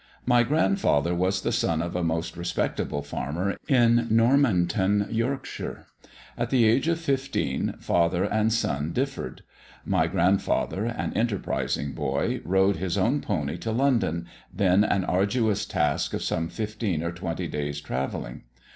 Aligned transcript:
"My 0.25 0.41
grandfather 0.41 1.13
was 1.13 1.41
the 1.43 1.51
son 1.51 1.79
of 1.79 1.95
a 1.95 2.03
most 2.03 2.35
respectable 2.35 3.03
farmer 3.03 3.55
in 3.67 4.07
Normanton, 4.09 5.07
Yorkshire. 5.11 5.85
At 6.35 6.49
the 6.49 6.65
age 6.65 6.87
of 6.87 6.99
15, 6.99 7.75
father 7.77 8.23
and 8.23 8.51
son 8.51 8.93
differed. 8.93 9.43
My 9.85 10.07
grandfather, 10.07 10.85
an 10.85 11.13
enterprising 11.13 11.91
boy, 11.91 12.41
rode 12.43 12.77
his 12.77 12.97
own 12.97 13.21
pony 13.21 13.57
to 13.59 13.71
London, 13.71 14.25
then 14.51 14.83
an 14.83 15.05
arduous 15.05 15.67
task 15.67 16.15
of 16.15 16.23
some 16.23 16.49
fifteen 16.49 17.03
or 17.03 17.11
twenty 17.11 17.47
days' 17.47 17.79
travelling. 17.79 18.45